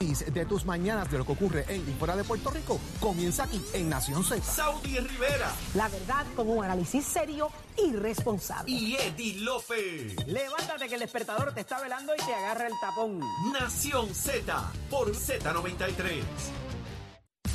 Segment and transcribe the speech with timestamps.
[0.00, 3.60] De tus mañanas de lo que ocurre en y fuera de Puerto Rico comienza aquí
[3.74, 4.42] en Nación Z.
[4.42, 8.72] Saudi Rivera La verdad con un análisis serio y responsable.
[8.72, 10.16] y Eddie Lofe.
[10.26, 13.20] Levántate que el despertador te está velando y te agarra el tapón.
[13.52, 16.22] Nación Z por Z93.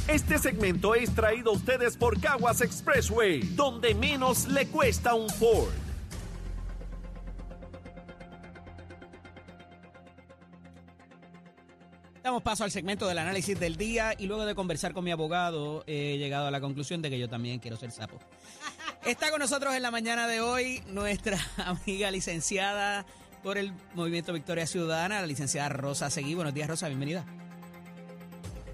[0.08, 5.74] Este segmento es traído a ustedes por Caguas Expressway, donde menos le cuesta un Ford.
[12.36, 15.86] Damos paso al segmento del análisis del día y luego de conversar con mi abogado
[15.88, 18.20] he llegado a la conclusión de que yo también quiero ser sapo.
[19.06, 23.06] Está con nosotros en la mañana de hoy nuestra amiga licenciada
[23.42, 26.36] por el Movimiento Victoria Ciudadana, la licenciada Rosa Seguí.
[26.36, 27.24] Buenos días, Rosa, bienvenida.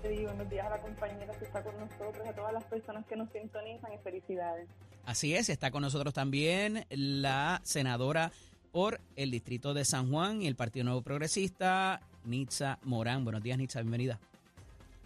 [0.01, 3.15] Sí, buenos días a la compañera que está con nosotros, a todas las personas que
[3.15, 4.67] nos sintonizan y felicidades.
[5.05, 8.31] Así es, está con nosotros también la senadora
[8.71, 13.23] por el Distrito de San Juan y el Partido Nuevo Progresista, Nitza Morán.
[13.23, 14.19] Buenos días, Nitza, bienvenida.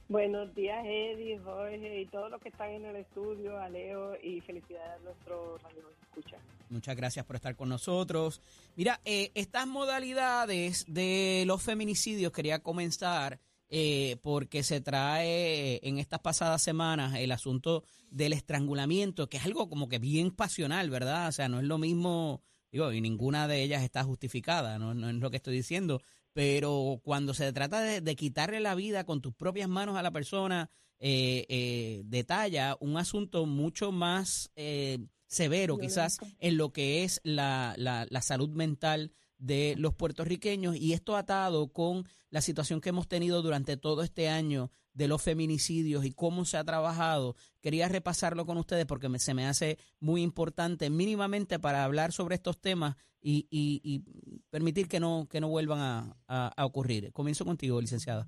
[0.08, 4.40] Buenos días, Eddie, Jorge y todos los que están en el estudio, a Leo y
[4.42, 6.38] felicidades a nuestro radio escucha.
[6.70, 8.40] Muchas gracias por estar con nosotros.
[8.76, 16.20] Mira, eh, estas modalidades de los feminicidios quería comenzar eh, porque se trae en estas
[16.20, 21.30] pasadas semanas el asunto del estrangulamiento, que es algo como que bien pasional, ¿verdad?
[21.30, 25.10] O sea, no es lo mismo, digo, y ninguna de ellas está justificada, no, no
[25.10, 26.04] es lo que estoy diciendo,
[26.36, 30.12] pero cuando se trata de, de quitarle la vida con tus propias manos a la
[30.12, 30.70] persona,
[31.00, 37.74] eh, eh, detalla un asunto mucho más eh, severo quizás en lo que es la,
[37.78, 43.08] la, la salud mental de los puertorriqueños y esto atado con la situación que hemos
[43.08, 47.36] tenido durante todo este año de los feminicidios y cómo se ha trabajado.
[47.62, 52.36] Quería repasarlo con ustedes porque me- se me hace muy importante mínimamente para hablar sobre
[52.36, 54.04] estos temas y, y-
[54.50, 57.12] permitir que no, que no vuelvan a, a- a ocurrir.
[57.14, 58.28] Comienzo contigo, licenciada.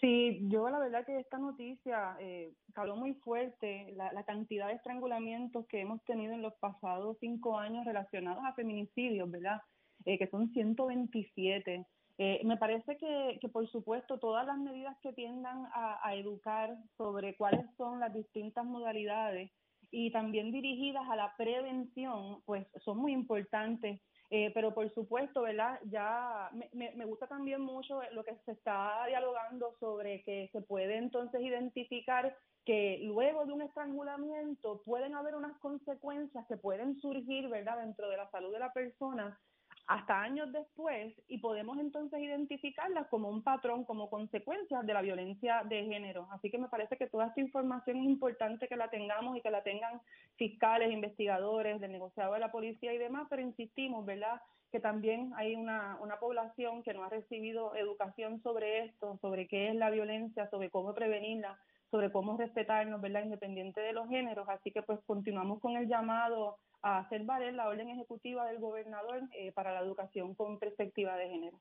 [0.00, 4.74] Sí, yo la verdad que esta noticia eh, caló muy fuerte la, la cantidad de
[4.74, 9.60] estrangulamientos que hemos tenido en los pasados cinco años relacionados a feminicidios, ¿verdad?
[10.04, 11.84] Eh, que son 127.
[12.18, 17.36] Eh, me parece que, por supuesto, todas las medidas que tiendan a, a educar sobre
[17.36, 19.52] cuáles son las distintas modalidades
[19.90, 24.00] y también dirigidas a la prevención, pues son muy importantes.
[24.30, 25.80] Eh, pero por supuesto, ¿verdad?
[25.84, 30.96] Ya me, me gusta también mucho lo que se está dialogando sobre que se puede
[30.98, 32.36] entonces identificar
[32.66, 37.78] que luego de un estrangulamiento pueden haber unas consecuencias que pueden surgir, ¿verdad?
[37.78, 39.40] Dentro de la salud de la persona
[39.88, 45.62] hasta años después y podemos entonces identificarlas como un patrón, como consecuencias de la violencia
[45.64, 46.28] de género.
[46.30, 49.50] Así que me parece que toda esta información es importante que la tengamos y que
[49.50, 50.02] la tengan
[50.36, 54.42] fiscales, investigadores, del negociado de la policía y demás, pero insistimos, ¿verdad?
[54.70, 59.68] Que también hay una, una población que no ha recibido educación sobre esto, sobre qué
[59.70, 61.58] es la violencia, sobre cómo prevenirla,
[61.90, 63.24] sobre cómo respetarnos, ¿verdad?
[63.24, 64.46] Independiente de los géneros.
[64.50, 69.22] Así que pues continuamos con el llamado a hacer valer la orden ejecutiva del gobernador
[69.32, 71.60] eh, para la educación con perspectiva de género.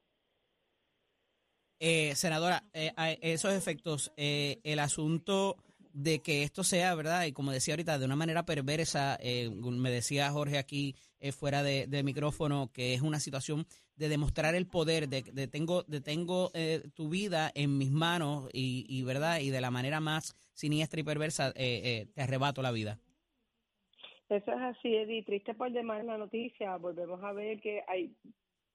[1.79, 5.57] Eh, senadora, eh, a esos efectos, eh, el asunto
[5.93, 7.25] de que esto sea, ¿verdad?
[7.25, 11.63] Y como decía ahorita, de una manera perversa, eh, me decía Jorge aquí eh, fuera
[11.63, 16.01] de, de micrófono, que es una situación de demostrar el poder, de, de tengo, de
[16.01, 16.51] tengo
[16.93, 19.39] tu vida en mis manos y, y, ¿verdad?
[19.39, 22.99] Y de la manera más siniestra y perversa te arrebato la vida.
[24.29, 25.23] Eso es así, Eddie.
[25.23, 26.75] Triste por demás la noticia.
[26.77, 28.13] Volvemos a ver que hay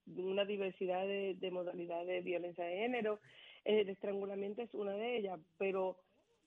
[0.07, 3.19] una diversidad de, de modalidades de violencia de género.
[3.63, 5.97] El estrangulamiento es una de ellas, pero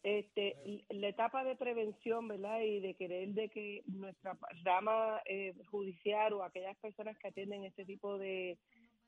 [0.02, 2.60] este la etapa de prevención, ¿verdad?
[2.60, 7.84] Y de querer de que nuestra rama eh, judicial o aquellas personas que atienden este
[7.84, 8.58] tipo de,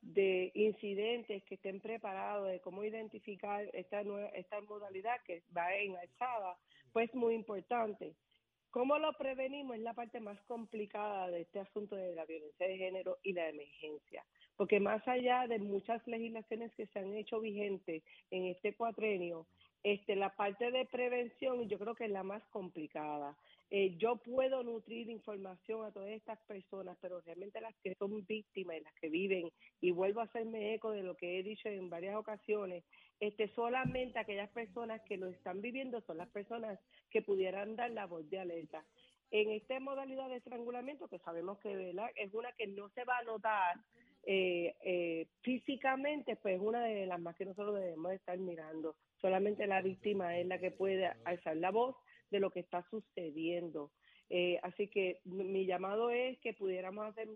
[0.01, 5.97] de incidentes que estén preparados de cómo identificar esta nueva, esta modalidad que va en
[5.97, 6.57] alzada,
[6.93, 8.15] pues muy importante.
[8.71, 9.77] ¿Cómo lo prevenimos?
[9.77, 13.49] Es la parte más complicada de este asunto de la violencia de género y la
[13.49, 14.25] emergencia.
[14.57, 19.47] Porque más allá de muchas legislaciones que se han hecho vigentes en este cuatrenio,
[19.93, 23.37] este, la parte de prevención yo creo que es la más complicada.
[23.71, 28.77] Eh, yo puedo nutrir información a todas estas personas, pero realmente las que son víctimas
[28.77, 29.51] y las que viven,
[29.81, 32.85] y vuelvo a hacerme eco de lo que he dicho en varias ocasiones,
[33.21, 36.79] este, solamente aquellas personas que lo están viviendo son las personas
[37.11, 38.85] que pudieran dar la voz de alerta.
[39.31, 42.11] En esta modalidad de estrangulamiento, que sabemos que ¿verdad?
[42.17, 43.77] es una que no se va a notar
[44.25, 48.95] eh, eh, físicamente, pues es una de las más que nosotros debemos estar mirando.
[49.21, 51.97] Solamente la víctima es la que puede alzar la voz
[52.31, 53.91] de lo que está sucediendo.
[54.31, 57.29] Eh, así que mi llamado es que pudiéramos hacer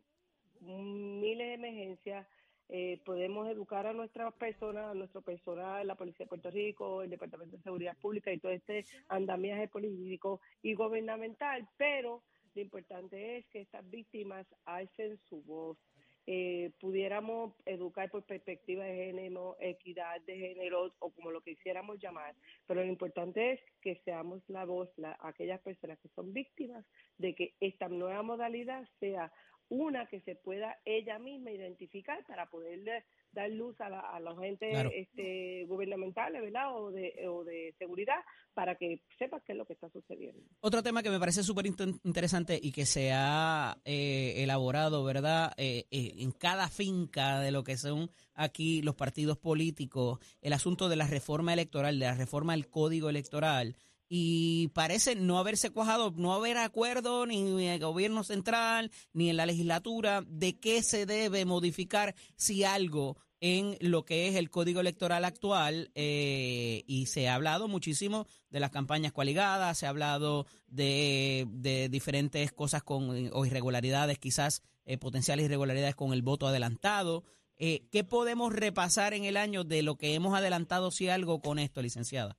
[0.60, 2.26] miles de emergencias,
[2.68, 7.10] eh, podemos educar a nuestras personas, a nuestro personal, la Policía de Puerto Rico, el
[7.10, 12.22] Departamento de Seguridad Pública y todo este andamiaje político y gubernamental, pero
[12.54, 15.78] lo importante es que estas víctimas alcen su voz.
[16.26, 22.36] Eh, pudiéramos educar por perspectiva de género, equidad de género o como lo quisiéramos llamar,
[22.66, 26.84] pero lo importante es que seamos la voz, la, aquellas personas que son víctimas
[27.18, 29.32] de que esta nueva modalidad sea
[29.68, 34.38] una que se pueda ella misma identificar para poderle dar luz a, la, a los
[34.38, 36.76] agentes este, gubernamentales, ¿verdad?
[36.76, 38.20] O de, o de seguridad
[38.54, 40.42] para que sepa qué es lo que está sucediendo.
[40.60, 45.52] Otro tema que me parece súper interesante y que se ha eh, elaborado, ¿verdad?
[45.56, 50.88] Eh, eh, en cada finca de lo que son aquí los partidos políticos, el asunto
[50.88, 53.76] de la reforma electoral, de la reforma del código electoral
[54.14, 59.38] y parece no haberse cuajado, no haber acuerdo ni en el gobierno central ni en
[59.38, 64.80] la legislatura de qué se debe modificar si algo en lo que es el código
[64.80, 70.44] electoral actual eh, y se ha hablado muchísimo de las campañas coaligadas, se ha hablado
[70.66, 77.24] de, diferentes cosas con o irregularidades, quizás eh, potenciales irregularidades con el voto adelantado.
[77.56, 81.58] Eh, ¿Qué podemos repasar en el año de lo que hemos adelantado, si algo, con
[81.58, 82.36] esto, licenciada?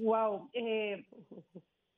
[0.00, 1.04] Wow, eh,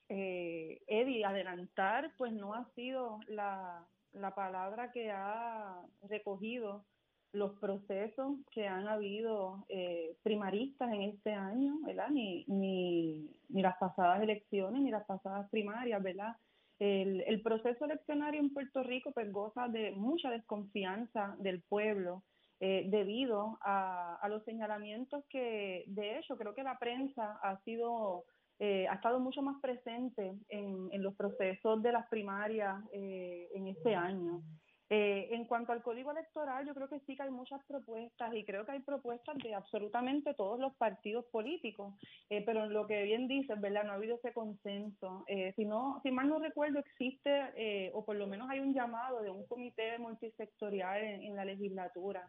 [0.08, 6.84] eh, Eddie, adelantar pues no ha sido la, la palabra que ha recogido
[7.32, 12.10] los procesos que han habido eh, primaristas en este año, ¿verdad?
[12.10, 16.36] Ni, ni, ni las pasadas elecciones, ni las pasadas primarias, ¿verdad?
[16.80, 22.24] El, el proceso eleccionario en Puerto Rico pues goza de mucha desconfianza del pueblo
[22.64, 28.22] eh, debido a, a, los señalamientos que, de hecho, creo que la prensa ha sido,
[28.60, 33.66] eh, ha estado mucho más presente en, en los procesos de las primarias eh, en
[33.66, 34.42] este año.
[34.90, 38.64] en cuanto al código electoral, yo creo que sí que hay muchas propuestas y creo
[38.64, 41.94] que hay propuestas de absolutamente todos los partidos políticos,
[42.28, 43.84] pero lo que bien dices, ¿verdad?
[43.84, 45.24] No ha habido ese consenso.
[45.56, 49.30] si, no, si mal no recuerdo, existe, o por lo menos hay un llamado de
[49.30, 52.22] un comité multisectorial en la legislatura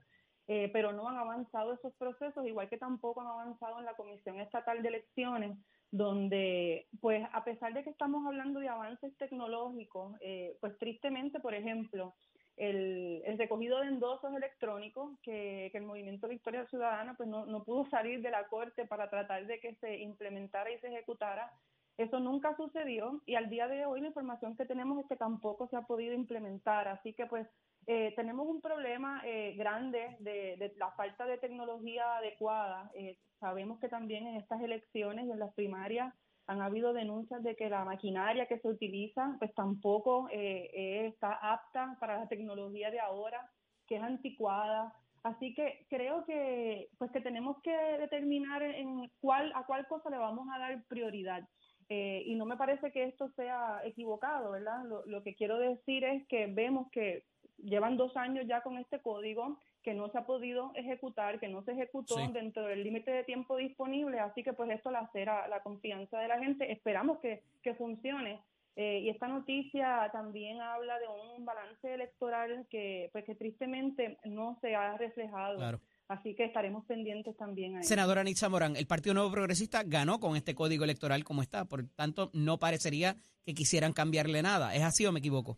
[0.48, 4.40] eh, pero no han avanzado esos procesos, igual que tampoco han avanzado en la Comisión
[4.40, 5.58] Estatal de Elecciones,
[5.92, 11.54] donde, pues, a pesar de que estamos hablando de avances tecnológicos, eh, pues tristemente, por
[11.54, 12.16] ejemplo,
[12.58, 17.64] el, el, recogido de endosos electrónicos que, que el Movimiento Victoria Ciudadana pues no, no
[17.64, 21.52] pudo salir de la Corte para tratar de que se implementara y se ejecutara
[21.98, 25.68] eso nunca sucedió y al día de hoy la información que tenemos es que tampoco
[25.68, 26.88] se ha podido implementar.
[26.88, 27.48] Así que pues
[27.86, 32.90] eh, tenemos un problema eh, grande de, la falta de tecnología adecuada.
[32.94, 36.14] Eh, sabemos que también en estas elecciones y en las primarias
[36.48, 42.18] han habido denuncias de que la maquinaria que se utiliza pues tampoco está apta para
[42.18, 43.50] la tecnología de ahora,
[43.88, 44.94] que es anticuada.
[45.24, 50.18] Así que creo que pues que tenemos que determinar en cuál a cuál cosa le
[50.18, 51.48] vamos a dar prioridad.
[51.90, 54.84] y no me parece que esto sea equivocado, ¿verdad?
[54.86, 57.24] Lo, lo que quiero decir es que vemos que
[57.58, 61.64] llevan dos años ya con este código que no se ha podido ejecutar, que no
[61.64, 66.20] se ejecutó dentro del límite de tiempo disponible, así que pues esto lacera la confianza
[66.20, 68.40] de la gente, esperamos que, que funcione.
[68.76, 74.58] Eh, y esta noticia también habla de un balance electoral que, pues, que tristemente no
[74.62, 75.80] se ha reflejado.
[76.08, 77.78] Así que estaremos pendientes también.
[77.78, 81.66] A Senadora Anitza Morán, el Partido Nuevo Progresista ganó con este código electoral como está,
[81.66, 84.76] por tanto no parecería que quisieran cambiarle nada.
[84.76, 85.58] ¿Es así o me equivoco?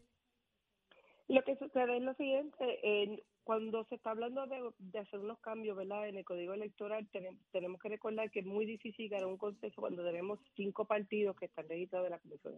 [1.27, 6.07] Lo que sucede es lo siguiente, cuando se está hablando de, hacer unos cambios ¿verdad?
[6.07, 10.03] en el código electoral, tenemos, que recordar que es muy difícil ganar un consenso cuando
[10.03, 12.55] tenemos cinco partidos que están registrados en la Comisión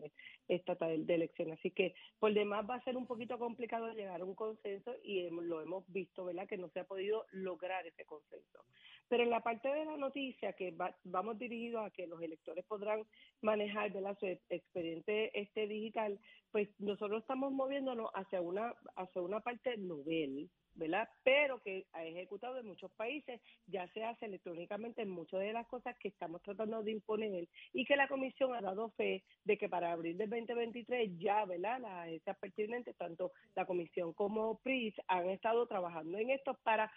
[0.47, 1.59] Estatal de Elecciones.
[1.59, 5.29] Así que por demás va a ser un poquito complicado llegar a un consenso y
[5.29, 6.47] lo hemos visto, ¿verdad?
[6.47, 8.63] que no se ha podido lograr ese consenso.
[9.09, 13.03] Pero en la parte de la noticia que vamos dirigidos a que los electores podrán
[13.41, 14.17] manejar ¿verdad?
[14.19, 16.19] su expediente este digital,
[16.51, 21.09] pues nosotros estamos moviéndonos hacia una hacia una parte novel ¿verdad?
[21.23, 25.67] Pero que ha ejecutado en muchos países, ya se hace electrónicamente en muchas de las
[25.67, 29.69] cosas que estamos tratando de imponer y que la Comisión ha dado fe de que
[29.69, 31.79] para abril del 2023 ya, ¿verdad?
[31.81, 36.91] Las agencias pertinentes, tanto la Comisión como PRIS, han estado trabajando en esto para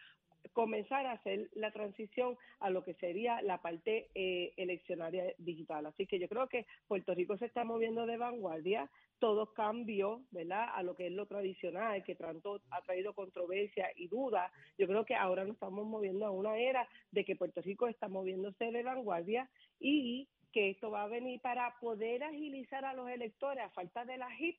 [0.52, 5.86] comenzar a hacer la transición a lo que sería la parte eh, eleccionaria digital.
[5.86, 10.68] Así que yo creo que Puerto Rico se está moviendo de vanguardia, todo cambio, ¿verdad?
[10.74, 14.50] A lo que es lo tradicional, que tanto ha traído controversia y duda.
[14.78, 18.08] Yo creo que ahora nos estamos moviendo a una era de que Puerto Rico está
[18.08, 23.62] moviéndose de vanguardia y que esto va a venir para poder agilizar a los electores
[23.62, 24.58] a falta de la HIP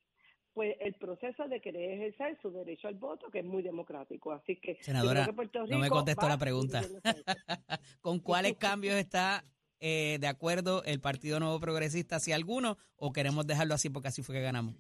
[0.53, 4.31] pues el proceso de querer ejercer su derecho al voto, que es muy democrático.
[4.31, 5.27] Así que, Senadora,
[5.70, 6.81] no me contestó la pregunta.
[8.01, 9.46] ¿Con cuáles cambios está
[9.79, 14.22] eh, de acuerdo el Partido Nuevo Progresista, si alguno, o queremos dejarlo así porque así
[14.22, 14.75] fue que ganamos?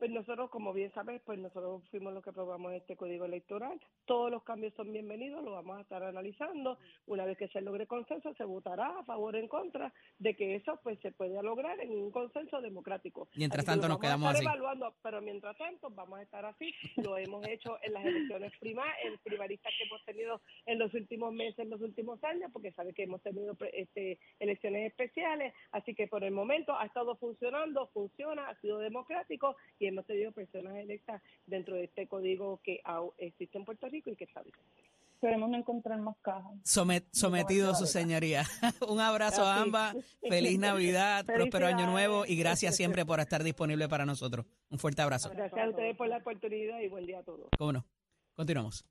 [0.00, 3.78] Pues nosotros, como bien sabes, pues nosotros fuimos los que aprobamos este código electoral.
[4.06, 6.78] Todos los cambios son bienvenidos, lo vamos a estar analizando.
[7.04, 10.54] Una vez que se logre consenso, se votará a favor o en contra de que
[10.54, 13.28] eso pues se pueda lograr en un consenso democrático.
[13.36, 14.42] Mientras tanto nos quedamos así.
[14.42, 16.72] evaluando, pero mientras tanto vamos a estar así.
[16.96, 21.58] Lo hemos hecho en las elecciones primarias, primaristas que hemos tenido en los últimos meses,
[21.58, 25.52] en los últimos años, porque sabe que hemos tenido este, elecciones especiales.
[25.72, 30.32] Así que por el momento ha estado funcionando, funciona, ha sido democrático y hemos tenido
[30.32, 32.80] personas electas dentro de este código que
[33.18, 34.82] existe en Puerto Rico y que está vigente.
[35.14, 36.50] Esperemos no encontrar más cajas.
[36.64, 38.44] sometido, su señoría.
[38.88, 39.94] Un abrazo a ambas.
[40.26, 44.46] Feliz Navidad, próspero año nuevo y gracias siempre por estar disponible para nosotros.
[44.70, 45.28] Un fuerte abrazo.
[45.28, 47.48] Gracias a ustedes por la oportunidad y buen día a todos.
[47.58, 47.86] Cómo no.
[48.34, 48.86] Continuamos.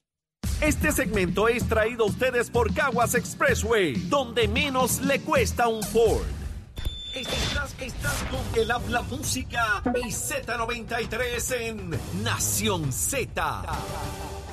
[0.62, 6.28] Este segmento es traído a ustedes por Caguas Expressway, donde menos le cuesta un Ford.
[7.14, 13.64] Estás, estás con el habla música y Z93 en Nación Z.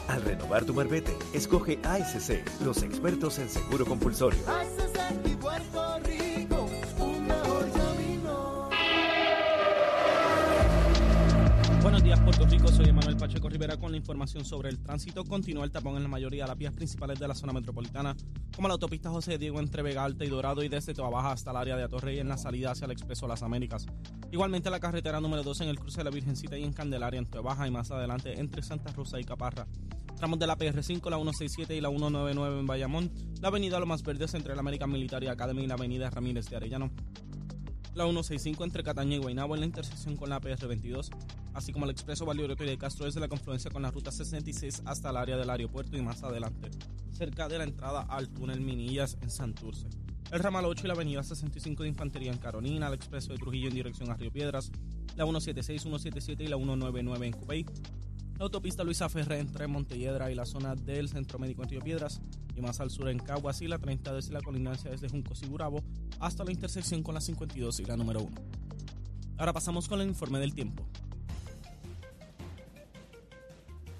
[0.09, 4.41] Al renovar tu marbete, escoge ASC, los expertos en seguro compulsorio.
[4.45, 5.26] Buenos
[12.47, 12.69] Puerto Rico.
[12.69, 15.25] Soy Emanuel Pacheco Rivera con la información sobre el tránsito.
[15.25, 18.17] Continúa el tapón en la mayoría de las vías principales de la zona metropolitana,
[18.55, 21.51] como la autopista José Diego entre Vega Alta y Dorado y desde Toa Baja hasta
[21.51, 23.87] el área de Atorrey en la salida hacia el Expreso Las Américas.
[24.31, 27.27] Igualmente la carretera número 2 en el cruce de la Virgencita y en Candelaria en
[27.27, 29.67] Toa Baja y más adelante entre Santa Rosa y Caparra.
[30.17, 33.11] Tramos de la PR5, la 167 y la 199 en Bayamón,
[33.41, 36.57] la avenida Lo Más Verdes entre la American Military Academy y la avenida Ramírez de
[36.57, 36.91] Arellano
[37.97, 41.09] la 165 entre Cataña y Guaynabo en la intersección con la PR22,
[41.55, 44.83] así como el expreso Valioreto y de Castro desde la confluencia con la ruta 66
[44.85, 46.69] hasta el área del aeropuerto y más adelante,
[47.11, 49.87] cerca de la entrada al túnel Minillas en Santurce.
[50.31, 53.69] El ramal 8 y la avenida 65 de Infantería en Carolina, el expreso de Trujillo
[53.69, 54.71] en dirección a Río Piedras,
[55.17, 57.65] la 176, 177 y la 199 en Cupey,
[58.37, 62.21] la autopista Luisa Ferré entre Montelledra y la zona del Centro Médico en Río Piedras
[62.55, 65.47] y más al sur en Caguas y la 30 desde la colindancia desde Juncos y
[65.47, 65.83] Burabo
[66.21, 68.37] hasta la intersección con la 52 y la número 1.
[69.39, 70.85] Ahora pasamos con el informe del tiempo.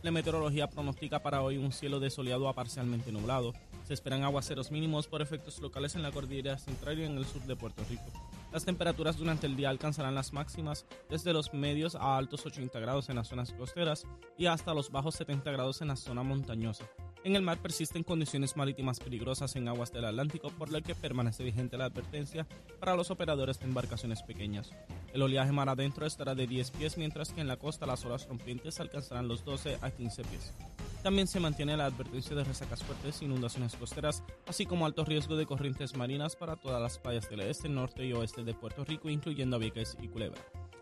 [0.03, 3.53] La meteorología pronostica para hoy un cielo desoleado a parcialmente nublado.
[3.87, 7.43] Se esperan aguaceros mínimos por efectos locales en la cordillera central y en el sur
[7.43, 8.05] de Puerto Rico.
[8.53, 13.09] Las temperaturas durante el día alcanzarán las máximas desde los medios a altos 80 grados
[13.09, 14.07] en las zonas costeras
[14.39, 16.89] y hasta los bajos 70 grados en la zona montañosa.
[17.25, 21.43] En el mar persisten condiciones marítimas peligrosas en aguas del Atlántico, por lo que permanece
[21.43, 22.47] vigente la advertencia
[22.79, 24.71] para los operadores de embarcaciones pequeñas.
[25.13, 28.29] El oleaje mar adentro estará de 10 pies, mientras que en la costa las olas
[28.29, 30.55] rompientes alcanzarán los 12 a 15 pies.
[31.03, 35.47] También se mantiene la advertencia de resacas fuertes, inundaciones costeras, así como alto riesgo de
[35.47, 39.59] corrientes marinas para todas las playas del este, norte y oeste de Puerto Rico, incluyendo
[39.59, 40.41] Vieques y Culebra.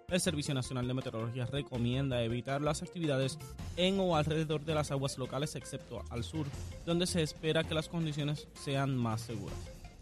[0.09, 3.39] El Servicio Nacional de Meteorología recomienda evitar las actividades
[3.77, 6.47] en o alrededor de las aguas locales, excepto al sur,
[6.85, 9.57] donde se espera que las condiciones sean más seguras.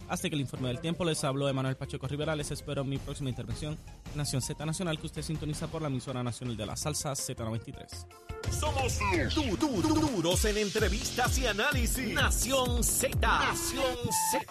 [0.09, 2.37] Hasta que el informe del tiempo les habló Emanuel Pacheco Rivera.
[2.37, 3.79] Les espero en mi próxima intervención
[4.15, 8.42] Nación Z Nacional que usted sintoniza por la emisora nacional de la salsa Z93.
[8.53, 8.99] Somos
[9.59, 12.15] du duros en entrevistas y análisis.
[12.15, 13.17] Nación Z.
[13.21, 13.97] Nación
[14.31, 14.45] Z.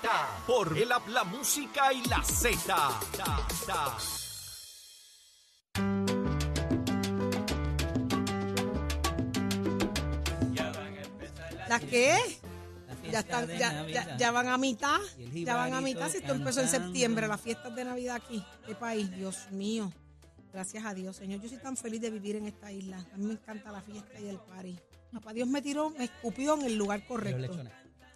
[0.48, 3.00] Por el habla música y la Z.
[11.70, 12.18] ¿La qué?
[13.10, 15.00] Ya, están, ya, ya, ya, van a mitad,
[15.34, 16.10] ya van a mitad.
[16.10, 18.44] Si esto empezó en septiembre, las fiestas de Navidad aquí.
[18.66, 19.10] ¿Qué país?
[19.12, 19.92] Dios mío.
[20.54, 21.42] Gracias a Dios, Señor.
[21.42, 23.06] Yo soy tan feliz de vivir en esta isla.
[23.14, 24.78] A mí me encanta la fiesta y el party.
[25.14, 27.64] Papá Dios me tiró, me escupió en el lugar correcto.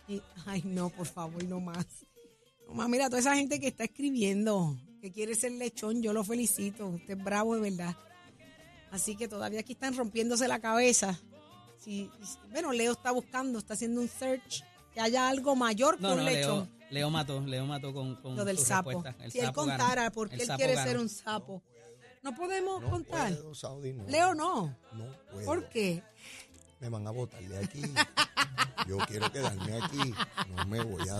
[0.07, 1.85] Y, ay, no, por favor, no más.
[2.67, 6.23] No más, mira, toda esa gente que está escribiendo, que quiere ser lechón, yo lo
[6.23, 6.87] felicito.
[6.87, 7.95] Usted es bravo de verdad.
[8.91, 11.19] Así que todavía aquí están rompiéndose la cabeza.
[11.77, 12.09] Sí,
[12.51, 14.63] bueno, Leo está buscando, está haciendo un search,
[14.93, 16.69] que haya algo mayor que un lechón.
[16.91, 19.03] Leo, mató, Leo mató con, con lo del sapo.
[19.29, 21.61] si él contara porque él quiere ser un sapo.
[22.25, 23.31] No podemos contar.
[24.07, 24.75] Leo no.
[24.93, 25.45] No puedo.
[25.45, 26.01] ¿Por qué?
[26.79, 27.81] me van a botar de aquí.
[28.87, 30.13] Yo quiero quedarme aquí.
[30.55, 31.15] No me voy a.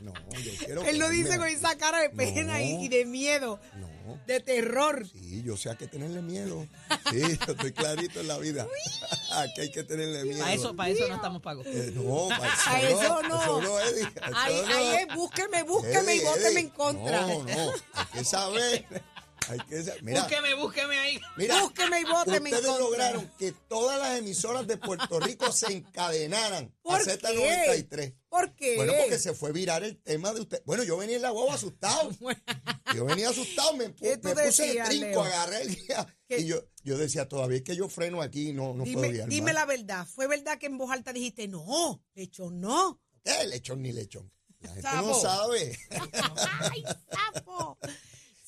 [0.00, 0.82] No, yo quiero.
[0.84, 1.54] Él lo dice con aquí.
[1.54, 2.82] esa cara de pena y- No.
[2.84, 4.18] y de miedo, No.
[4.26, 5.06] de terror.
[5.08, 6.66] Sí, yo sé a qué tenerle miedo.
[7.10, 8.66] Sí, yo estoy clarito en la vida.
[9.32, 10.38] A qué hay que tenerle miedo.
[10.40, 11.66] Para eso, para eso no estamos pagos.
[11.66, 13.42] Eh, no, para A eso no.
[13.42, 14.02] Eso no, Eddie.
[14.02, 14.74] Eso Ahí, no.
[14.76, 17.20] ahí es, búsqueme, búsqueme y Eddie, bóteme en contra.
[17.26, 17.70] No, no.
[17.94, 18.86] Hay que saber.
[19.48, 20.02] Hay que saber.
[20.02, 21.20] Mira, Búsqueme, búsqueme ahí.
[21.36, 22.78] Mira, Búsqueme y bóteme en ustedes contra.
[22.84, 28.14] lograron que todas las emisoras de Puerto Rico se encadenaran a ¿Por Z93.
[28.28, 28.76] ¿Por qué?
[28.76, 30.62] Bueno, porque se fue virar el tema de usted.
[30.66, 32.10] Bueno, yo venía en la guagua asustado.
[32.94, 35.22] Yo venía asustado, me, pu- ¿Qué tú me puse de decías, trinco, Leo?
[35.22, 36.16] agarré el guía.
[36.28, 36.40] ¿Qué?
[36.40, 39.28] Y yo, yo decía, todavía es que yo freno aquí, no, no puedo Dime, guiar
[39.28, 39.54] dime más.
[39.54, 40.06] la verdad.
[40.06, 43.00] ¿Fue verdad que en voz alta dijiste, no, hecho no?
[43.24, 43.46] ¿Qué?
[43.48, 44.30] Lechón ni lechón.
[44.60, 45.08] La gente Sapo.
[45.08, 45.76] no sabe.
[46.70, 47.78] ¡Ay, sapo!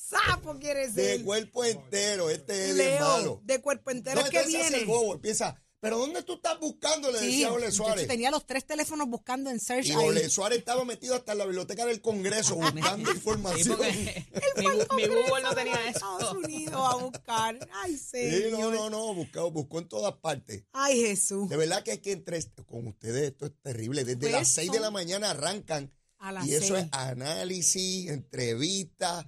[0.08, 1.24] Sapo quiere De ser.
[1.24, 3.40] cuerpo entero, este es bien Leo, malo.
[3.44, 4.82] de cuerpo entero No, es que entonces hace viene.
[4.82, 7.10] el bobo, empieza, ¿pero dónde tú estás buscando?
[7.10, 8.06] Le Sí, decía Ole Suárez.
[8.06, 9.96] tenía los tres teléfonos buscando en search Y ahí.
[10.06, 13.78] Ole Suárez estaba metido hasta en la biblioteca del Congreso buscando Sí, información.
[14.96, 16.32] mi, Google no tenía Estados eso.
[16.38, 17.58] Unidos a buscar.
[17.72, 18.52] Ay, Sí, señor.
[18.52, 20.64] no, no, no, buscó, buscó en todas partes.
[20.72, 21.48] Ay, Jesús.
[21.48, 24.04] De verdad que es que entre con ustedes esto es terrible.
[24.04, 26.86] Desde Pues las 6 de la mañana arrancan A las y eso seis.
[26.86, 29.26] es análisis, entrevistas.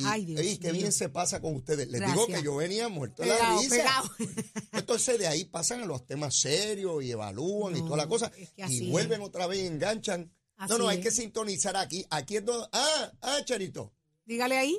[0.00, 1.88] Y, Ay, Dios ey, qué bien se pasa con ustedes.
[1.88, 2.26] Les Gracias.
[2.26, 3.70] digo que yo venía muerto de la risa.
[3.76, 4.10] pegado.
[4.72, 8.30] Entonces de ahí pasan a los temas serios y evalúan y toda la cosa.
[8.36, 8.90] es que Y es.
[8.90, 10.32] vuelven otra vez y enganchan.
[10.56, 11.04] Así no, no, hay es.
[11.04, 12.04] que sintonizar aquí.
[12.10, 12.66] Aquí es donde.
[12.72, 13.92] Ah, ah, Charito.
[14.24, 14.78] Dígale ahí.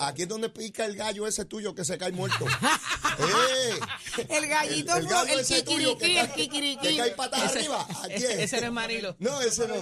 [0.00, 2.46] Aquí es donde pica el gallo ese tuyo que se cae muerto.
[3.18, 4.26] ¡Eh!
[4.28, 7.42] El gallito, El, el gallo el ese tuyo que kikiriki, el cae, que cae patas
[7.56, 7.84] arriba.
[8.04, 8.38] Aquí Ese, es.
[8.52, 9.16] ese no es Manilo.
[9.18, 9.74] No, ese no.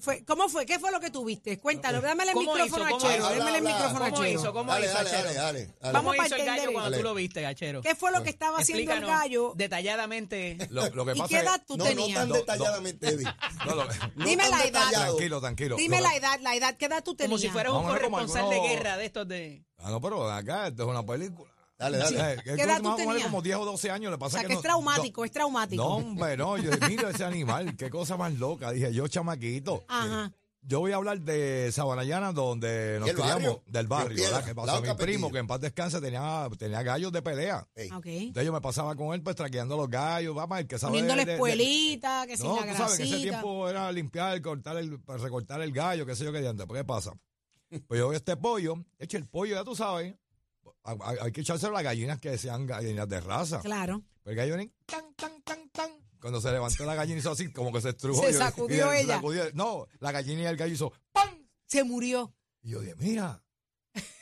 [0.00, 0.64] Fue, ¿Cómo fue?
[0.64, 1.58] ¿Qué fue lo que tuviste?
[1.58, 3.28] Cuéntalo, dámele el ¿Cómo micrófono a ¿Cómo Chero.
[3.30, 4.40] Démele el micrófono a ¿Cómo Chero.
[4.40, 4.52] hizo?
[4.52, 5.74] ¿Cómo Dale, hizo, dale, dale, dale, dale.
[5.80, 7.82] ¿Cómo Vamos para hizo el gallo cuando tú lo viste, Gachero?
[7.82, 9.52] ¿Qué fue lo que estaba haciendo el gallo?
[9.56, 10.56] detalladamente.
[10.70, 12.18] Lo, lo que ¿Y qué edad tú No, no tenías?
[12.20, 13.24] tan Do- detalladamente, Eddie.
[13.66, 14.64] no, lo- No Dime tan la edad.
[14.64, 15.04] detallado.
[15.16, 15.76] tranquilo, tranquilo.
[15.76, 16.76] Dime la edad, la edad.
[16.76, 17.28] ¿Qué edad tú tenías?
[17.30, 19.64] Como si fueras un corresponsal de guerra de estos de...
[19.78, 21.50] Ah, no, pero acá esto es una película.
[21.78, 22.32] Dale, dale.
[22.32, 23.28] Eh, que ¿Qué edad tú más o menos tenías?
[23.30, 24.10] como 10 o 12 años.
[24.10, 25.82] Le O pasa sea, que que es no- traumático, es traumático.
[25.82, 26.56] No, hombre, no.
[26.58, 28.72] Yo, mira ese animal, qué cosa más loca.
[28.72, 29.84] Dije yo, chamaquito.
[29.88, 30.32] Ajá.
[30.60, 33.62] Yo voy a hablar de Sabanayana, donde nos ¿Y el criamos, barrio?
[33.66, 34.48] del barrio, Piedra, ¿verdad?
[34.48, 37.66] Que pasó mi primo, que en paz descanse, tenía, tenía gallos de pelea.
[37.76, 37.88] Ey.
[37.92, 38.06] Ok.
[38.06, 40.90] Entonces yo me pasaba con él, pues traqueando los gallos, vamos, el que sabe.
[40.90, 43.30] Poniéndole de- de- de- espuelita, que sin no, la tú sabes que ese grasita.
[43.30, 46.66] tiempo era limpiar, cortar el, pues, recortar el gallo, qué sé yo qué diante.
[46.66, 47.12] ¿Por qué pasa?
[47.86, 50.16] Pues yo veo este pollo, eche el pollo, ya tú sabes,
[50.84, 53.60] hay, que echárselo a las gallinas que sean gallinas de raza.
[53.60, 54.02] Claro.
[54.24, 55.90] El gallo viene tan, tan, tan, tan.
[56.20, 58.22] Cuando se levantó la gallina hizo así, como que se estrujó.
[58.22, 59.14] Se sacudió y- y ella.
[59.16, 59.44] sacudió.
[59.54, 61.46] no, la gallina y el gallo hizo ¡pam!
[61.66, 62.34] Se murió.
[62.62, 63.47] Y yo dije, mira, ¿qué es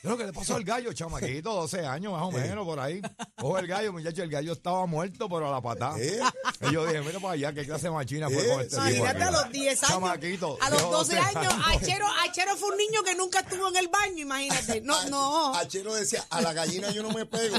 [0.03, 1.53] lo que le pasó al gallo, chamaquito?
[1.53, 3.01] 12 años más o menos, por ahí.
[3.37, 5.99] Coge el gallo, muchacho, el gallo estaba muerto, pero a la patada.
[5.99, 6.21] Eh,
[6.69, 8.83] Y yo dije, mira para allá, qué clase de machina fue Eh, con este tipo.
[8.89, 9.93] Imagínate a los 10 años.
[9.95, 10.59] Chamaquito.
[10.61, 13.89] A los de 12 años, Achero, Achero fue un niño que nunca estuvo en el
[13.89, 14.81] baño, imagínate.
[14.83, 15.55] No, no.
[15.55, 17.57] Achero decía, a la gallina yo no me pego.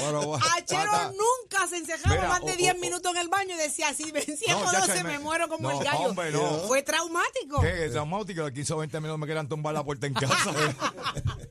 [0.00, 1.12] Bueno, Achero pata.
[1.12, 3.92] nunca se encerraba Mira, más de o- 10 o- minutos en el baño y decía,
[3.94, 5.98] si vencía No, por chacho, 12 me- me muero como no, el gallo.
[6.06, 6.60] hombre, no.
[6.66, 7.60] Fue traumático.
[7.60, 7.86] ¿Qué?
[7.86, 8.44] Es traumático.
[8.44, 10.36] De 15 o 20 minutos me querían tumbar la puerta en casa.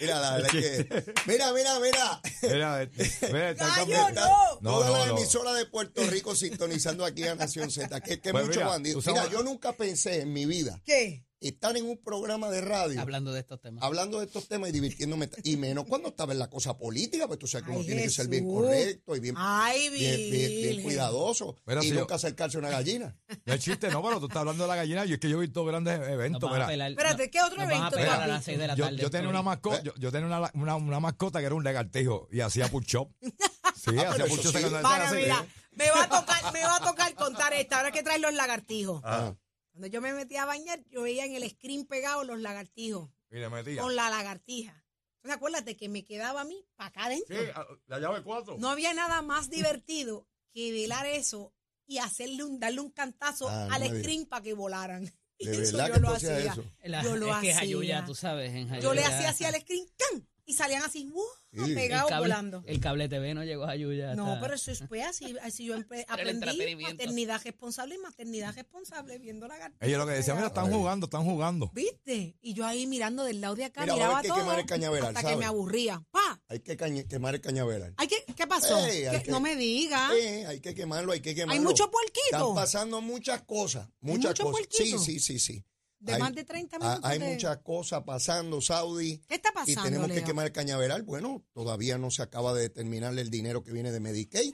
[0.00, 1.14] Mira, la verdad es que.
[1.26, 2.20] Mira, mira, mira.
[2.42, 4.60] Mira, este, mira, Gallo, no.
[4.62, 5.18] No, Todas no, las no.
[5.18, 8.00] emisoras de Puerto Rico sintonizando aquí a Nación Z.
[8.00, 9.00] Que, que Pues mucho mira, bandido.
[9.06, 11.26] Mira, yo nunca pensé en mi vida ¿Qué?
[11.40, 13.82] Estar en un programa de radio Hablando de estos temas.
[13.82, 15.30] hablando de estos temas y divirtiéndome.
[15.42, 18.02] Y menos cuando estaba en la cosa política, pues tú sabes que uno Ay, tiene
[18.02, 21.56] que ser bien correcto y bien, Ay, bien, bien- cuidadoso.
[21.66, 23.16] Y si yo- nunca acercarse a una gallina.
[23.46, 25.38] No es chiste, no, pero tú estás hablando de la gallina y es que yo
[25.38, 26.50] he visto grandes eventos.
[26.50, 26.66] mira.
[26.68, 28.44] pelar- Espérate, no- ¿qué otro evento tú pelar has a las visto?
[28.46, 29.02] 6 de la Yo, tarde.
[29.02, 32.28] yo tenía una mascota, yo, yo tenía una, una, una mascota que era un lagartijo
[32.30, 33.08] y hacía push-up.
[33.82, 34.52] Sí, hacía eso push-up.
[34.58, 34.64] sí.
[34.84, 35.16] así.
[35.16, 37.78] mira, me va a tocar, me va a tocar contar esta.
[37.78, 39.00] Ahora que traes los lagartijos.
[39.04, 39.32] Ah.
[39.80, 43.36] Cuando yo me metía a bañar, yo veía en el screen pegado los lagartijos Y
[43.38, 43.80] le metía.
[43.80, 44.84] con la lagartija.
[45.16, 47.34] Entonces acuérdate que me quedaba a mí para acá adentro.
[47.34, 47.46] Sí,
[47.86, 48.58] la llave 4.
[48.58, 51.54] No había nada más divertido que velar eso
[51.86, 53.98] y hacerle un, darle un cantazo Ah, no al digas.
[54.00, 55.10] screen para que volaran.
[55.38, 56.38] Y De eso verdad yo que lo hacía.
[56.52, 56.64] eso.
[56.84, 57.54] La- yo lo es que hacía.
[57.60, 60.28] Jayuya, tú sabes, en Yo le hacía así al screen, ¡can!
[60.50, 61.22] Y salían así, ¡wow!
[61.52, 61.60] Sí.
[61.60, 62.64] el pegados volando.
[62.66, 64.16] el cable TV no llegó a Jayuya.
[64.16, 65.76] No, pero eso es pues así, así yo
[66.08, 71.06] aprendí maternidad responsable y maternidad responsable viendo la Ellos lo que decían, mira, están jugando,
[71.06, 71.70] están jugando.
[71.72, 72.36] ¿Viste?
[72.40, 74.66] Y yo ahí mirando del lado de acá, Mira, miraba hay que todo quemar el
[74.66, 76.04] cañaveral, hasta que me aburría.
[76.10, 76.42] ¡Pa!
[76.48, 77.94] Hay que quemar el cañaveral.
[77.96, 78.76] Ay, ¿qué, qué pasó?
[78.86, 79.22] Ey, hay ¿Qué?
[79.22, 80.10] que- No me diga.
[80.10, 81.60] Sí, hay que quemarlo, hay que quemarlo.
[81.60, 82.22] Hay mucho puerquito.
[82.32, 84.66] Están pasando muchas cosas, muchas mucho cosas.
[84.68, 85.64] Sí, sí, sí, sí.
[86.00, 87.04] De Hay- más de 30 Ah, minutos.
[87.04, 89.18] Hay de- muchas cosas pasando, Saudi.
[89.28, 91.02] ¿Qué está Y pasando, tenemos que quemar el cañaveral.
[91.02, 94.52] Bueno, todavía no se acaba de determinar el dinero que viene de Medicaid.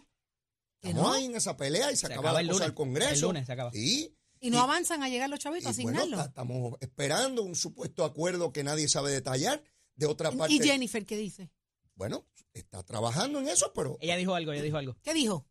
[0.80, 1.14] ¿Que Estamos no?
[1.14, 2.68] ahí en esa pelea y se, Se acaba, acaba la el cosa lunes.
[2.68, 3.14] al Congreso.
[3.14, 3.72] El lunes se acaba.
[3.72, 4.12] Sí.
[4.40, 6.20] Y no avanzan a llegar los chavitos a Y bueno, asignarlos.
[6.26, 9.62] ta- estamos esperando un supuesto acuerdo que nadie sabe detallar.
[9.94, 11.50] De otra parte, ¿Y Jennifer qué dice?
[11.94, 14.94] bueno, está trabajando en eso, pero Ella dijo algo, ella dijo algo.
[15.02, 15.46] ¿Qué dijo?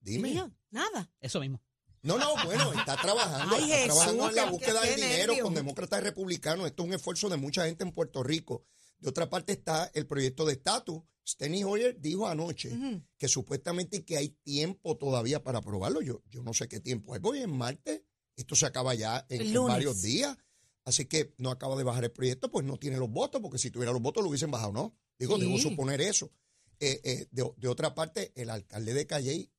[0.00, 0.28] dime.
[0.28, 0.50] ¿Qué dijo?
[0.70, 1.12] Nada.
[1.20, 1.62] Eso mismo.
[2.02, 5.44] No, no, bueno, está trabajando, Ay, está Jesús, trabajando en la búsqueda del dinero nervio.
[5.44, 6.66] con demócratas y republicanos.
[6.66, 8.64] Esto es un esfuerzo de mucha gente en Puerto Rico.
[8.98, 11.02] De otra parte está el proyecto de estatus.
[11.26, 12.76] Steny Hoyer dijo anoche
[13.16, 16.02] que supuestamente que hay tiempo todavía para aprobarlo.
[16.02, 17.20] Yo, yo no sé qué tiempo hay.
[17.22, 18.02] Hoy en martes,
[18.34, 20.36] esto se acaba ya en, varios días.
[20.84, 23.70] Así que no acaba de bajar el proyecto, pues no tiene los votos, porque si
[23.70, 24.96] tuviera los votos lo hubiesen bajado, ¿no?
[25.16, 25.42] Digo, Sí.
[25.42, 26.32] debo suponer eso.
[26.80, 29.52] Eh, eh, de, de otra parte, el alcalde de Calley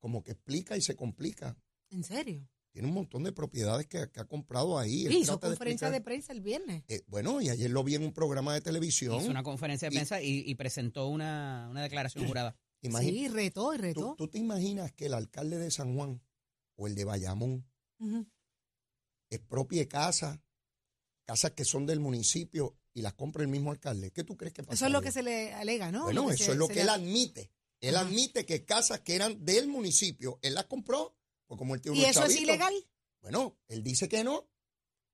[0.00, 1.56] como que explica y se complica.
[1.90, 2.48] ¿En serio?
[2.72, 5.06] Tiene un montón de propiedades que, que ha comprado ahí.
[5.06, 6.84] Sí, hizo de conferencia de prensa el viernes.
[6.88, 9.18] Eh, bueno, y ayer lo vi en un programa de televisión.
[9.20, 12.54] Hizo una conferencia de Y- prensa y, y presentó una, una declaración jurada.
[12.82, 14.14] Sí, retó y ¿tú, retó.
[14.18, 16.20] tú te imaginas que el alcalde de San Juan
[16.76, 17.66] o el de Bayamón
[17.98, 18.26] Ujú.
[19.30, 20.38] expropie casas,
[21.24, 24.10] casas que son del municipio y las compra el mismo alcalde?
[24.12, 24.74] ¿Qué tú crees que pasa?
[24.74, 26.04] Eso es lo que se le alega, ¿no?
[26.04, 27.50] Bueno, eso se- es lo que le- él admite.
[27.80, 31.16] Él admite que casas que eran del municipio, él las compró.
[31.46, 32.74] Pues como él tiene ¿Y unos eso es ilegal?
[33.22, 34.48] Bueno, él dice que no.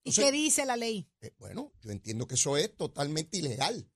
[0.04, 1.08] ¿Y qué dice la ley?
[1.20, 3.88] Eh, bueno, yo entiendo que eso es totalmente ilegal.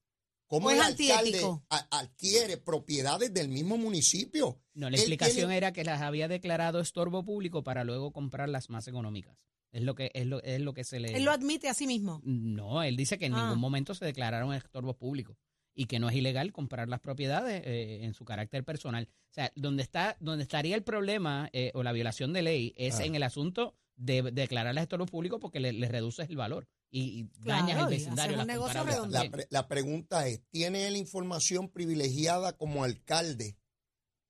[0.47, 4.61] ¿Cómo ¿O el es alcalde adquiere propiedades del mismo municipio?
[4.73, 8.47] No, la Él explicación tiene- era que las había declarado estorbo público para luego comprar
[8.47, 9.37] las más económicas.
[9.73, 11.85] Es lo que es lo, es lo que se le Él lo admite a sí
[11.85, 12.21] mismo.
[12.23, 13.43] No, él dice que en Ah.
[13.43, 15.35] ningún momento se declararon estorbos públicos
[15.79, 19.07] y que no es ilegal comprar las propiedades eh, en su carácter personal.
[19.29, 22.95] O sea, donde está donde estaría el problema eh, o la violación de ley es
[22.99, 23.05] Ah.
[23.05, 27.23] en el asunto de declararlas estorbos públicos porque le, le reduces el valor y, y
[27.43, 28.39] dañas Claro, el vecindario.
[28.41, 28.83] un negocio.
[29.09, 33.55] La, pre- la pregunta es, ¿tiene él información privilegiada como alcalde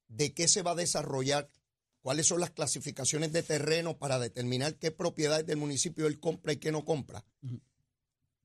[0.09, 1.47] de qué se va a desarrollar?
[2.01, 6.57] ¿Cuáles son las clasificaciones de terreno para determinar qué propiedades del municipio él compra y
[6.57, 7.25] qué no compra?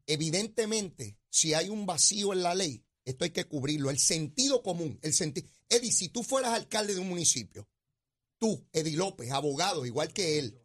[0.07, 3.91] Evidentemente, si hay un vacío en la ley, esto hay que cubrirlo.
[3.91, 5.49] El sentido común, el sentido.
[5.69, 7.69] Eddie, si tú fueras alcalde de un municipio,
[8.39, 10.61] tú, Eddie López, abogado, igual que él,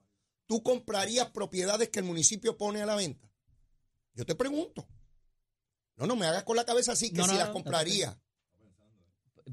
[0.46, 3.32] ¿tú comprarías propiedades que el municipio pone a la venta?
[4.14, 4.88] Yo te pregunto.
[5.96, 8.20] No, no me hagas con la cabeza así que No, si no, las compraría.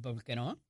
[0.03, 0.63] ¿Por qué no?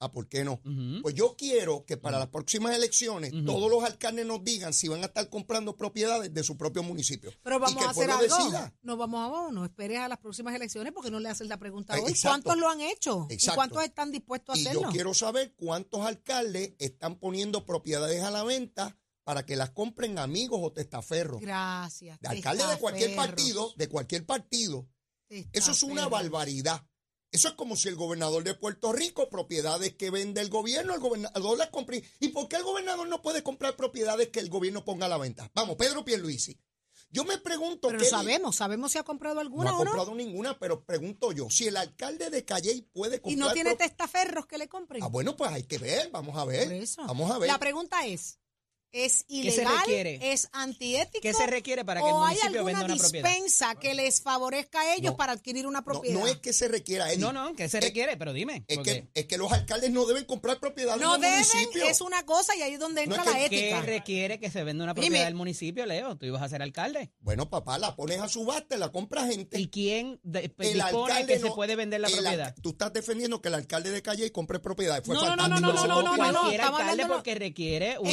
[0.00, 0.60] Ah, ¿por qué no?
[1.02, 5.02] Pues yo quiero que para las próximas elecciones todos los alcaldes nos digan si van
[5.02, 7.32] a estar comprando propiedades de su propio municipio.
[7.42, 8.22] Pero y vamos que a hacer algo.
[8.36, 8.72] decida.
[8.82, 11.96] No vamos a no esperes a las próximas elecciones porque no le haces la pregunta
[11.96, 12.12] Eh, hoy.
[12.12, 12.44] exacto.
[12.44, 13.26] ¿Cuántos lo han hecho?
[13.28, 14.82] ¿Y cuántos están dispuestos a Y hacerlo?
[14.82, 20.18] yo quiero saber cuántos alcaldes están poniendo propiedades a la venta para que las compren
[20.18, 21.40] amigos o testaferros.
[21.40, 22.20] Gracias.
[22.20, 24.88] De alcaldes de cualquier partido, de cualquier partido.
[25.52, 26.86] Eso es una barbaridad.
[27.30, 31.00] Eso es como si el gobernador de Puerto Rico, propiedades que vende el gobierno, el
[31.00, 32.02] gobernador las compre.
[32.20, 35.18] ¿Y por qué el gobernador no puede comprar propiedades que el gobierno ponga a la
[35.18, 35.50] venta?
[35.54, 36.58] Vamos, Pedro Pierluisi.
[37.10, 39.84] Yo me pregunto Pero qué- sabemos, sabemos si ha comprado No alguna ha o no.
[39.90, 43.48] comprado ninguna, pero pregunto yo, si el alcalde de Calley puede Y comprar...
[43.48, 45.02] no tiene pro- testaferros que le compren.
[45.02, 46.70] Ah, bueno, pues hay que ver, vamos a Por ver.
[46.72, 47.02] eso.
[47.06, 47.48] Vamos a ver.
[47.48, 48.38] La pregunta es,
[48.92, 49.78] ¿es se ilegal?
[49.80, 50.32] requiere?
[50.32, 51.20] ¿Es antiético?
[51.22, 53.28] ¿Qué se requiere para que el ¿O hay municipio alguna venda una propiedad?
[53.28, 55.16] dispensa que les favorezca a ellos No.
[55.16, 56.18] para adquirir una no, propiedad?
[56.20, 57.18] no es que se requiera, Eddie.
[57.18, 58.64] No, no, que se Es- requiere, pero dime.
[58.68, 61.84] Es que, es que los alcaldes no deben comprar propiedades No en deben, municipio.
[61.84, 63.82] es una cosa y ahí es donde No entra es que- la ¿Qué ética.
[63.82, 65.06] requiere que se venda una Dime.
[65.06, 66.16] propiedad del municipio, Leo?
[66.16, 67.10] Tú ibas a ser alcalde.
[67.20, 69.58] Bueno, papá, la pones a subasta, la compra gente.
[69.60, 72.54] ¿Y quién de- El alcalde que se no- puede vender la propiedad?
[72.62, 75.04] Tú estás defendiendo que el alcalde de Calle compre propiedades.
[75.04, 75.72] Fue No, no, no, fantástico.
[75.72, 78.10] no, no, no, no, no, no, Cualquier estamos alcalde hablando- porque requiere una,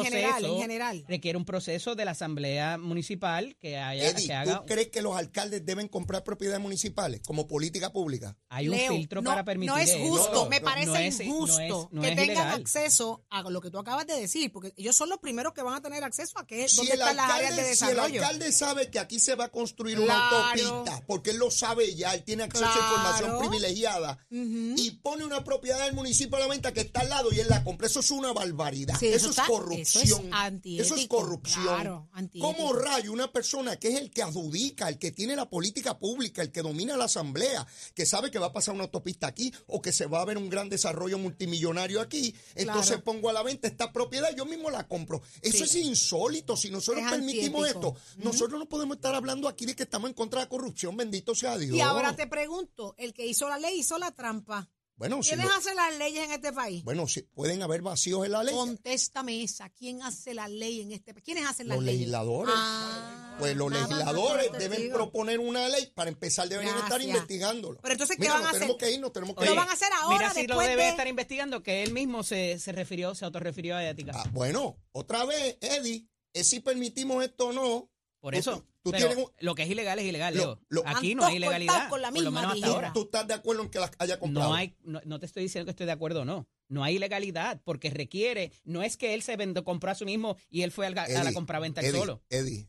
[0.00, 1.04] en general, proceso- en general.
[1.08, 5.02] requiere un proceso de la asamblea municipal que haya Eddie, que haga ¿tú crees que
[5.02, 8.36] los alcaldes deben comprar propiedades municipales como política pública?
[8.48, 11.60] hay un Leo, filtro no, para permitir No es justo, No, me parece es- injusto
[11.92, 12.60] es- que tengan ilegal.
[12.60, 15.74] acceso a lo que tú acabas de decir, porque ellos son los primeros que van
[15.74, 17.98] a tener acceso a que Si dónde el, están las áreas de alcalde, si el
[17.98, 20.36] alcalde sabe que aquí se va a construir una Claro.
[20.72, 22.80] autopista, porque él lo sabe ya, él tiene acceso Claro.
[22.80, 27.08] a información privilegiada, y pone una propiedad del municipio a la venta que está al
[27.08, 27.86] lado y él la compra.
[27.86, 28.96] Eso es una barbaridad.
[28.98, 29.46] Sí, eso, eso es está-
[29.92, 30.30] corrupción.
[30.32, 31.62] eso es Eso es corrupción.
[31.64, 32.08] claro.
[32.40, 36.42] ¿Cómo rayo una persona que es el que adjudica, el que tiene la política pública,
[36.42, 39.80] el que domina la asamblea, que sabe que va a pasar una autopista aquí o
[39.82, 43.04] que se va a ver un gran desarrollo multimillonario aquí, entonces Claro.
[43.04, 45.22] pongo a la venta esta propiedad, yo mismo la compro.
[45.42, 45.78] Eso Sí.
[45.80, 46.56] es insólito.
[46.56, 47.96] Si nosotros Es permitimos antiético.
[47.96, 50.96] esto, nosotros no podemos estar hablando aquí de que estamos en contra de la corrupción.
[50.96, 51.76] Bendito sea Dios.
[51.76, 54.68] Y ahora te pregunto, el que hizo la ley hizo la trampa.
[54.98, 56.82] Bueno, si ¿Quiénes lo- hacen las leyes en este país?
[56.82, 58.52] bueno, si pueden haber vacíos en la ley.
[58.54, 59.70] Contéstame esa.
[59.70, 61.24] ¿Quién hace la ley en este país?
[61.24, 62.00] ¿Quiénes hacen las Los leyes?
[62.00, 62.52] legisladores.
[62.56, 64.94] Ah, Pues los legisladores deben digo.
[64.94, 65.92] proponer una ley.
[65.94, 67.04] Para empezar, estar Gracias.
[67.04, 67.78] investigándolo.
[67.80, 68.60] Pero entonces, ¿qué Mira, van a hacer?
[68.60, 69.56] tenemos que ir, nos tenemos que Lo ir.
[69.56, 72.24] van a hacer ahora, Mira si lo después debe de- estar investigando, que él mismo
[72.24, 74.12] se, se refirió, se autorrefirió a ética.
[74.16, 77.90] Ah, bueno, otra vez, Eddie, es si permitimos esto o no.
[78.20, 80.60] Por Tú- eso, tú pero un- lo que es ilegal es ilegal, Lo- Leo.
[80.68, 82.92] lo- Aquí no hay ilegalidad, con la por lo misma menos hasta ahora.
[82.92, 84.48] ¿Tú estás de acuerdo en que las haya comprado?
[84.48, 86.48] No hay, no, no te estoy diciendo que estoy de acuerdo o no.
[86.68, 90.36] No hay ilegalidad porque requiere, no es que él se vende, compró a sí mismo
[90.50, 92.22] y él fue a la Eddie, compraventa él Eddie, solo.
[92.28, 92.68] Eddie,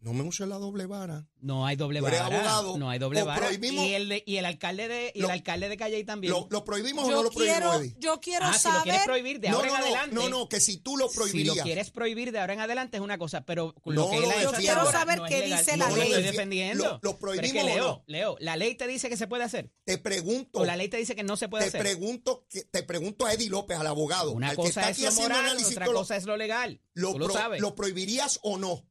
[0.00, 1.26] no me uses la doble vara.
[1.40, 2.26] No hay doble vara.
[2.26, 3.40] abogado, no hay doble vara.
[3.46, 6.32] prohibimos- y el de- y el alcalde de y Lo- el alcalde de Calle también.
[6.32, 7.94] ¿Lo, lo prohibimos o no Yo lo prohibimos, quiero, Eddie?
[7.98, 9.06] yo quiero ah, si lo quieres saber.
[9.06, 10.14] prohibir de no, ahora no, en adelante.
[10.14, 11.56] no, no, que si tú lo si prohibirías.
[11.56, 14.22] lo quieres prohibir de ahora en adelante es una cosa, pero No lo que él
[14.22, 16.08] lo ha hecho Yo quiero ahora saber qué dice la lo ley.
[16.08, 16.84] estoy Lo- defendiendo.
[16.84, 18.04] lo Pero es prohibimos que Leo, no?
[18.06, 20.96] Leo, la ley te dice que se puede hacer Te pregunto, o la ley te
[20.96, 21.80] dice que no se puede te hacer.
[21.80, 24.96] pregunto, que, te pregunto a Eddie López, al abogado, Una al que está cosa es
[24.96, 26.80] aquí lo haciendo moral, análisis, otra cosa es lo legal.
[26.94, 27.18] lo.
[27.58, 28.84] ¿lo prohibirías o no?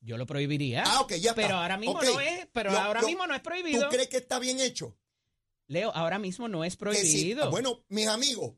[0.00, 0.82] Yo lo prohibiría.
[0.86, 1.34] Ah, ok, ya está.
[1.34, 3.88] Pero ahora mismo no es, pero ahora mismo no es ¿Tú prohibido.
[3.90, 4.96] crees que está bien hecho?
[5.66, 6.78] Leo, ahora mismo no es sí.
[6.78, 7.44] prohibido.
[7.44, 8.54] Ah, Bueno, mis amigos,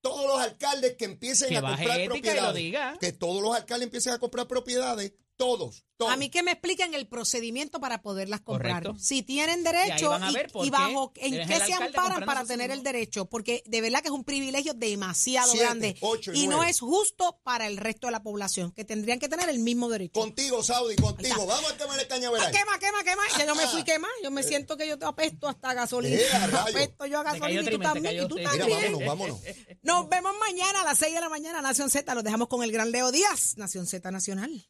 [0.00, 2.96] todos los alcaldes que empiecen Que a comprar lo propiedades, diga.
[3.00, 6.12] que todos los alcaldes empiecen a comprar propiedades, todos, todos.
[6.12, 8.82] A mí que me expliquen el procedimiento para poderlas comprar.
[8.82, 9.02] Correcto.
[9.04, 12.70] Si tienen derecho y, ver por y qué bajo en qué se amparan para tener
[12.70, 16.46] el derecho, porque de verdad que es un privilegio demasiado Siete, grande ocho y y
[16.46, 19.88] no es justo para el resto de la población, que tendrían que tener el mismo
[19.88, 20.20] derecho.
[20.20, 21.46] Contigo, Saudi, contigo.
[21.46, 22.52] Vamos a quemar el Ah, cañaveral.
[22.52, 23.22] quema, quema, quema.
[23.38, 24.08] Ya yo me fui quema.
[24.22, 26.16] Yo me siento que yo te apesto hasta gasolina.
[26.16, 26.70] Eh, a rayos.
[26.70, 28.16] apesto yo a gasolina y tú también.
[28.16, 28.52] Y tú trimen.
[28.52, 28.92] Mira, también.
[29.06, 29.40] vámonos, vámonos.
[29.82, 32.14] Nos vemos mañana a las 6 de la mañana, Nación Z.
[32.14, 34.66] Los dejamos con el gran Leo Díaz, Nación Z Nacional.